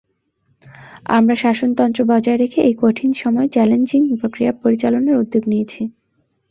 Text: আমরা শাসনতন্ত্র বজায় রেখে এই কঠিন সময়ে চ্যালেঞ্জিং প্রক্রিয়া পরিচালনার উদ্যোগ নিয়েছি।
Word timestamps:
আমরা 1.09 1.35
শাসনতন্ত্র 1.35 1.99
বজায় 2.05 2.39
রেখে 2.39 2.59
এই 2.61 2.75
কঠিন 2.81 3.11
সময়ে 3.13 3.53
চ্যালেঞ্জিং 3.53 4.01
প্রক্রিয়া 4.21 4.51
পরিচালনার 4.63 5.21
উদ্যোগ 5.21 5.43
নিয়েছি। 5.47 5.81